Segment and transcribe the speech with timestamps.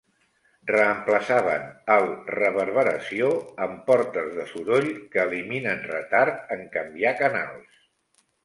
[0.69, 2.05] Reemplaçaven el
[2.37, 3.29] reverberació
[3.67, 7.81] amb portes de soroll que eliminen retard en canviar canals.